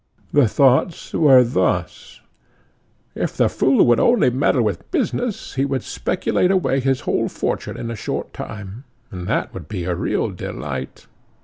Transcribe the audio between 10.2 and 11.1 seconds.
delight.